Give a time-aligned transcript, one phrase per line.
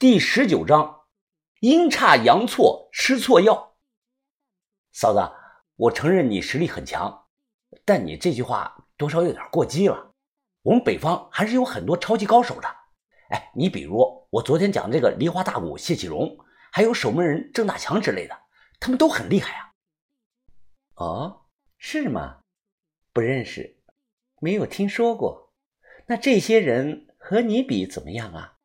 [0.00, 1.02] 第十九章，
[1.60, 3.76] 阴差阳错吃错药。
[4.92, 5.20] 嫂子，
[5.76, 7.26] 我承认你实力很强，
[7.84, 10.14] 但你这句话多少有点过激了。
[10.62, 12.68] 我们北方还是有很多超级高手的。
[13.28, 16.34] 哎，你比如我昨天讲这个梨花大鼓谢启荣，
[16.72, 18.34] 还有守门人郑大强之类的，
[18.80, 19.74] 他们都很厉害啊。
[20.94, 21.42] 哦，
[21.76, 22.38] 是吗？
[23.12, 23.76] 不认识，
[24.40, 25.52] 没有听说过。
[26.06, 28.56] 那这些人和你比怎么样啊？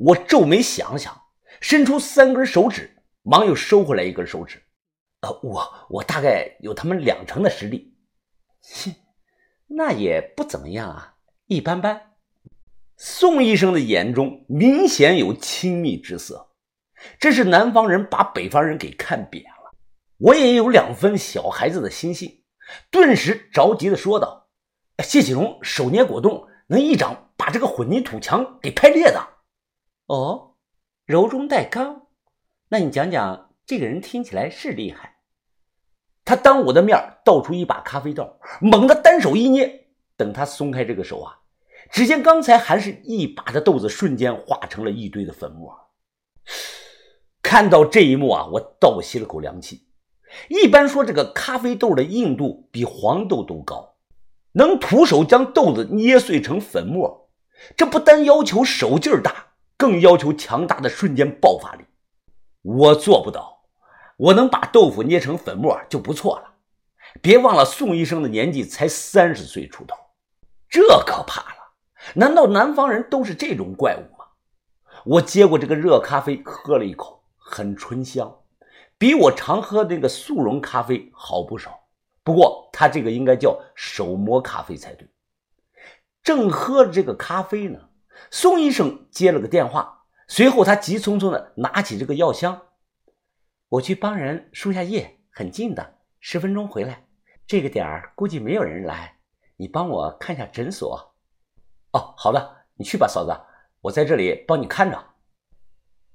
[0.00, 1.14] 我皱眉想想，
[1.60, 2.90] 伸出三根手指，
[3.22, 4.62] 忙又收回来一根手指。
[5.20, 7.94] 呃，我我大概有他们两成的实力。
[8.62, 8.94] 切，
[9.66, 11.16] 那也不怎么样啊，
[11.48, 12.12] 一般般。
[12.96, 16.48] 宋医生的眼中明显有亲密之色，
[17.18, 19.76] 这是南方人把北方人给看扁了。
[20.16, 22.42] 我也有两分小孩子的心性，
[22.90, 24.48] 顿时着急的说道
[25.04, 29.28] ：“谢启荣手捏果冻，能一掌把这个混凝土墙给拍裂的。”
[30.10, 30.56] 哦，
[31.06, 32.08] 柔中带刚，
[32.70, 35.18] 那你讲讲，这个人听起来是厉害。
[36.24, 41.38] 他当我的面倒出一把咖啡豆，猛地单手一捏，等他松开这个手啊，
[41.92, 45.72] 只见刚才还是一把的豆子，瞬间化成了一堆的粉末。
[47.40, 49.86] 看到这一幕啊，我倒吸了口凉气。
[50.48, 53.94] 一般说，这个咖啡豆的硬度比黄豆都高，
[54.54, 57.30] 能徒手将豆子捏碎成粉末，
[57.76, 59.46] 这不单要求手劲儿大。
[59.80, 61.86] 更要求强大的瞬间爆发力，
[62.60, 63.62] 我做不到。
[64.18, 66.52] 我能把豆腐捏成粉末就不错了。
[67.22, 69.96] 别忘了，宋医生的年纪才三十岁出头，
[70.68, 71.56] 这可怕了。
[72.12, 74.26] 难道南方人都是这种怪物吗？
[75.06, 78.30] 我接过这个热咖啡，喝了一口，很醇香，
[78.98, 81.80] 比我常喝的那个速溶咖啡好不少。
[82.22, 85.08] 不过，他这个应该叫手磨咖啡才对。
[86.22, 87.80] 正喝着这个咖啡呢。
[88.30, 92.60] 宋医生接了个电话，随后他急匆匆的拿起这个药箱，
[93.68, 97.06] 我去帮人输下液，很近的，十分钟回来。
[97.46, 99.16] 这个点儿估计没有人来，
[99.56, 101.14] 你帮我看下诊所。
[101.92, 103.36] 哦，好的，你去吧，嫂子，
[103.80, 105.04] 我在这里帮你看着。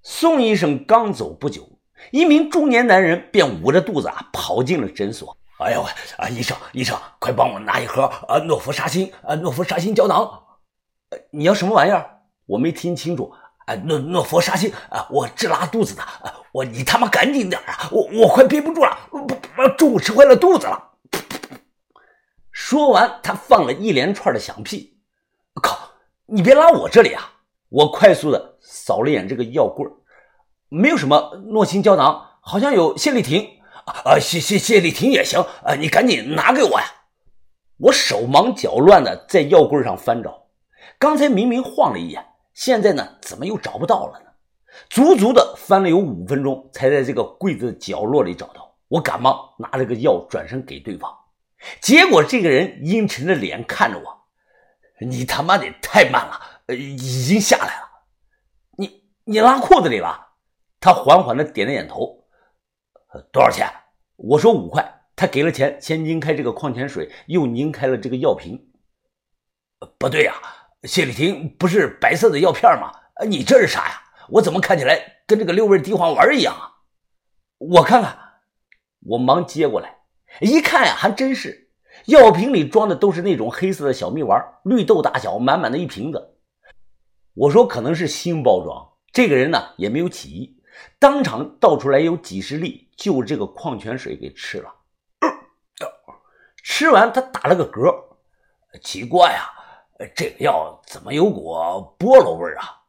[0.02, 1.80] 宋医生刚走不久，
[2.12, 5.36] 一名中年男人便捂着肚子啊跑进了诊所。
[5.60, 5.82] 哎呦，
[6.18, 10.45] 啊，医生，医生，快帮我拿一盒啊诺氟沙星啊诺氟沙星胶囊。
[11.32, 12.22] 你要什么玩意儿？
[12.46, 13.32] 我没听清楚。
[13.66, 16.42] 啊，诺诺氟沙星啊，我治拉肚子的啊。
[16.52, 17.90] 我你他妈赶紧点啊！
[17.92, 19.28] 我我快憋不住了，不，
[19.78, 20.92] 中午吃坏了肚子了。
[22.52, 25.00] 说完，他放了一连串的响屁。
[25.62, 25.90] 靠！
[26.28, 27.34] 你别拉我这里啊！
[27.70, 29.86] 我快速的扫了眼这个药柜，
[30.70, 33.46] 没有什么诺星胶囊，好像有泻立停。
[33.86, 35.42] 啊，谢谢谢立停也行。
[35.64, 36.86] 啊，你赶紧拿给我呀！
[37.78, 40.45] 我手忙脚乱的在药柜上翻找。
[41.00, 44.26] 刚才明明晃了一眼，现在呢，怎么又找不到了呢？
[44.90, 48.76] 足足的翻了有五分钟，才在这个柜子的角落里找到。
[48.88, 51.12] 我赶忙拿了个药，转身给对方，
[51.82, 54.28] 结果这个人阴沉着脸看着我
[55.02, 57.90] ：“你他妈的太慢了，已经下来了。
[58.78, 60.28] 你你拉裤子里了？”
[60.80, 62.28] 他缓缓的点了点头。
[63.32, 63.68] 多少钱？
[64.18, 65.04] 我说五块。
[65.16, 68.72] 他给了钱，先拧开这个矿泉水，又拧开了这个药瓶。
[69.98, 70.36] 不对呀。
[70.86, 72.92] 谢丽婷不是白色的药片吗？
[73.28, 74.02] 你这是啥呀？
[74.30, 76.72] 我怎么看起来跟这个六味地黄丸一样啊？
[77.58, 78.18] 我看看，
[79.02, 79.98] 我忙接过来，
[80.42, 81.70] 一看呀，还真是，
[82.06, 86.36] 药瓶里装的都是那种黑色的小蜜丸，绿豆大小，满满的一瓶子。
[87.34, 90.58] 我说可能是新包装，这个人呢也没有起疑，
[91.00, 94.74] 当场倒出来有几十粒，就这个矿泉水给吃了。
[96.64, 97.94] 吃完他打了个嗝，
[98.82, 99.52] 奇怪呀。
[100.16, 101.54] 这个药怎么有股
[101.98, 102.82] 菠萝味啊？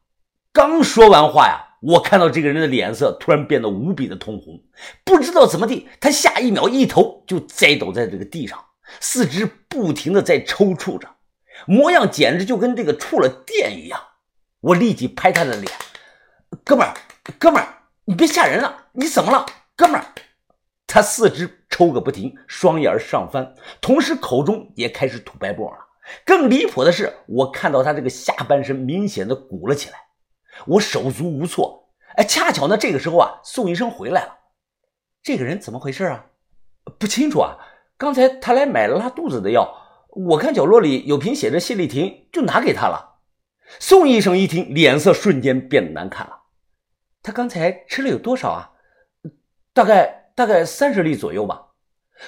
[0.52, 4.60] 刚说完话呀，我看到这个人的脸色突然变得无比的通红，
[5.04, 8.58] 不知道怎么地，他下一秒一头就栽倒在这个地上，
[9.00, 11.08] 四肢不停的在抽搐着，
[11.66, 14.00] 模样简直就跟这个触了电一样。
[14.60, 15.70] 我立即拍他的脸
[16.64, 16.94] ：“哥们儿，
[17.38, 17.68] 哥们儿，
[18.06, 19.46] 你别吓人了，你怎么了，
[19.76, 20.06] 哥们儿？”
[20.88, 25.85] 他四肢抽个不停，双眼上翻，同时口中也开始吐白沫了。
[26.24, 29.96] 更离谱的是，我看到他这个下半身明显的鼓了起来，
[30.66, 31.90] 我手足无措。
[32.16, 34.38] 哎，恰巧呢，这个时候啊，宋医生回来了。
[35.22, 36.26] 这个人怎么回事啊？
[36.98, 37.58] 不清楚啊。
[37.98, 43.20] 刚才他来买了拉肚子的药，我看角落里有瓶写着谢丽婷，就拿给他了。
[43.80, 46.42] 宋医生一听，脸色瞬间变得难看了。
[47.22, 48.70] 他刚才吃了有多少啊？
[49.72, 51.66] 大概大概三十粒左右吧。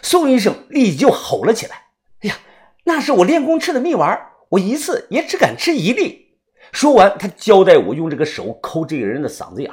[0.03, 1.77] 宋医生立即就吼了起来
[2.21, 2.37] ：“哎呀！”
[2.88, 4.19] 那是我练功吃的蜜丸，
[4.49, 6.38] 我一次也只敢吃一粒。
[6.73, 9.70] 说完，他交代我用这个手抠这个人的嗓子眼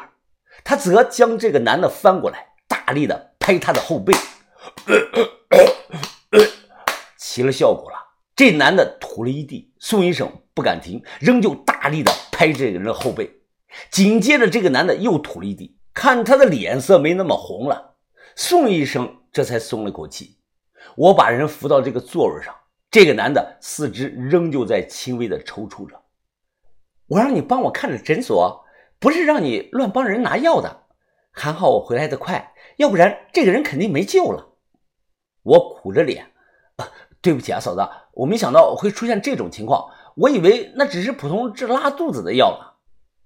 [0.65, 4.13] 他则将这个男的翻过来，大力的拍他的后背，
[7.17, 7.95] 起了效果了。
[8.35, 9.71] 这男的吐了一地。
[9.79, 13.31] 宋医生不敢停，仍旧大力的拍这个人的后背。
[13.89, 15.77] 紧接着，这个男的又吐了一地。
[15.93, 17.95] 看他的脸色没那么红了，
[18.35, 20.39] 宋医生这才松了口气。
[20.97, 22.53] 我把人扶到这个座位上，
[22.95, 26.01] 这个男的四肢仍旧在轻微的抽搐着。
[27.07, 28.65] 我让你帮我看着诊所，
[28.99, 30.83] 不是让你乱帮人拿药的。
[31.29, 34.53] 还好我回来的快，要不然这个人肯定没救了。
[35.43, 36.31] 我苦着脸，
[37.19, 42.75] 对不起啊，嫂子，我没想到会出现这种情况，我以为那只是普通治拉肚子的药呢。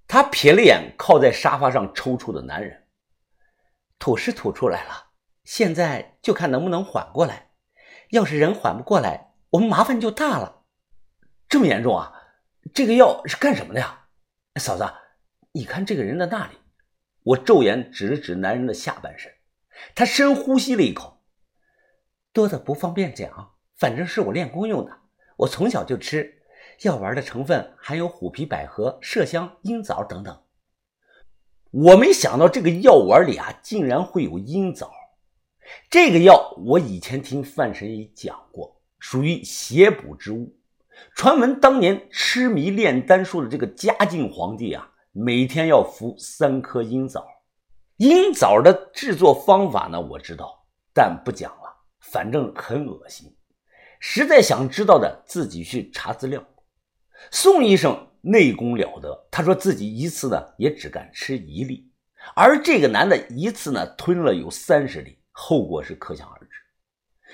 [0.07, 2.87] 他瞥了眼靠在沙发上抽搐的男人，
[3.99, 5.09] 吐是吐出来了，
[5.43, 7.51] 现在就看能不能缓过来。
[8.09, 10.63] 要是人缓不过来，我们麻烦就大了。
[11.47, 12.13] 这么严重啊？
[12.73, 14.07] 这个药是干什么的呀？
[14.59, 14.85] 嫂子，
[15.53, 16.57] 你看这个人的那里。
[17.23, 19.31] 我骤眼指了指男人的下半身，
[19.93, 21.23] 他深呼吸了一口，
[22.31, 24.91] 多的不方便讲，反正是我练功用的，
[25.37, 26.41] 我从小就吃。
[26.83, 30.43] 药丸的成分含有虎皮、百合、麝香、鹰枣等等。
[31.71, 34.91] 我没想到这个药丸里啊，竟然会有鹰枣。
[35.89, 40.55] 这个药我以前听范神医讲过，属于邪补之物。
[41.15, 47.25] 传闻当年痴迷炼丹术的这个嘉靖皇帝啊，每天要服三颗鹰枣。
[47.97, 53.35] 鹰枣的制作方法呢，我知道，但不讲了，反正很恶心。
[53.99, 56.41] 实在想知道的，自己去查资料。
[57.31, 61.91] 宋医生内功了得，他说自己一次呢也只敢吃一粒，
[62.33, 66.38] 而这个男的一次呢吞了有三十粒，后果是可想而知。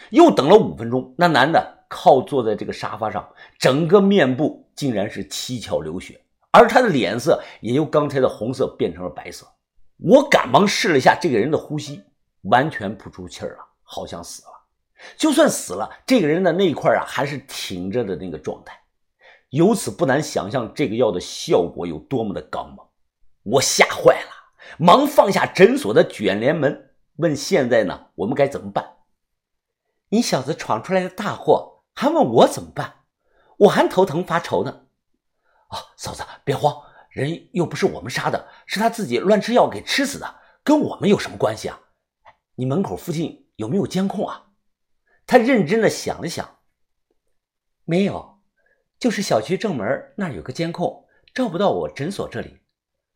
[0.09, 3.27] 又等了五分钟，那男的靠坐在这个沙发上，
[3.57, 6.19] 整个面部竟然是七窍流血，
[6.51, 9.47] 而他的脸色也由刚才的红色变成了白色。
[9.97, 12.03] 我赶忙试了一下这个人的呼吸，
[12.43, 14.49] 完全不出气儿了，好像死了。
[15.17, 18.77] 就算死了，这个人的那一块啊还是挺着的那个状态。
[19.51, 22.85] 由此不难想象这个药的效果有多么的刚猛，
[23.43, 24.29] 我吓坏了，
[24.77, 28.07] 忙放下诊所的卷帘门，问：“现在呢？
[28.15, 28.85] 我们该怎么办？”
[30.09, 33.03] 你小子闯出来的大祸，还问我怎么办？
[33.57, 34.87] 我还头疼发愁呢。
[35.69, 41.79] 啊，嫂子别慌，人又不是我们杀的，是他自己乱吃药给吃死的，跟我们有什么关系啊？
[42.55, 44.51] 你门口附近有没有监控啊？
[45.25, 46.59] 他认真的想了想，
[47.83, 48.41] 没有。
[48.97, 52.61] 就是小区正门那儿有个监控，照不到我诊所这里，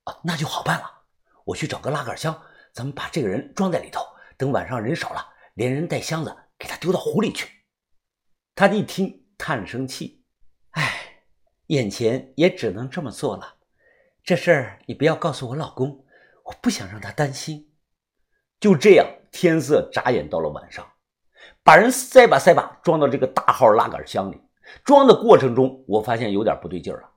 [0.04, 1.04] 啊，那就好办了。
[1.46, 2.42] 我去找个拉杆箱，
[2.74, 4.02] 咱们把这个人装在里头，
[4.38, 7.50] 等晚上人少了，连人带箱子给他丢到湖里去。
[8.54, 10.26] 他一听，叹了声气，
[10.72, 11.24] 唉，
[11.68, 13.56] 眼前也只能这么做了。
[14.22, 16.06] 这事儿你不要告诉我老公，
[16.44, 17.72] 我不想让他担心。
[18.60, 20.86] 就这样，天色眨眼到了晚上，
[21.64, 24.42] 把人塞吧塞吧装到这个大号拉杆箱里。
[24.84, 27.10] 装的过程中，我发现有点不对劲了。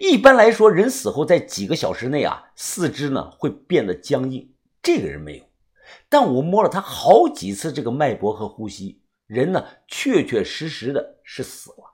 [0.00, 4.54] 一般来说，人死后在几个小时内啊，四肢呢会变得僵硬。
[4.82, 5.47] 这个人没有，
[6.08, 11.84] 但我摸了他好几次这个脉搏和呼吸，人呢确确实实的是死了。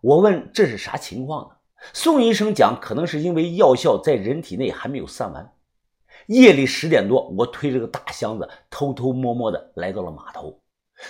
[0.00, 1.56] 我问这是啥情况呢？
[1.92, 5.52] 宋医生讲，可能是因为药效在人体内还没有散完。
[6.28, 10.62] 夜里十点多，我推着个大箱子，偷偷摸摸的来到了码头。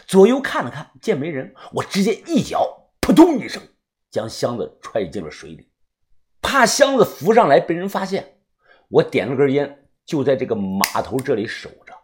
[0.06, 3.62] 左右看了看，见没人，我直接一脚扑通一声
[4.10, 5.68] 将箱子踹进了水里，
[6.40, 8.38] 怕箱子浮上来被人发现。
[8.88, 11.94] 我点了根烟，就在这个码头这里守着。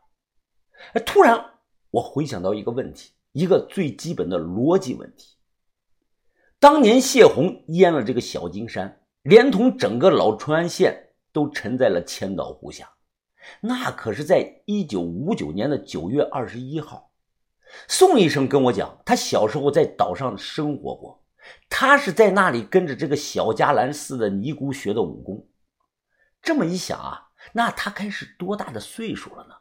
[0.95, 1.45] 哎，突然
[1.91, 5.37] 我回想到一个问题，一个最基本的逻辑问题：
[6.59, 12.91] 当年谢洪淹了这个小金山，连同整个老淳安县都沉在了千岛湖下，
[13.61, 17.11] 那可是在一九五九年的九月二十一号。
[17.87, 21.25] 宋医生跟我讲，他小时候在岛上生活过，
[21.69, 25.47] 他是在那里跟着这个小伽蓝寺的尼姑学的武功。
[26.43, 29.60] 这么一想啊，那他该是多大的岁数了呢？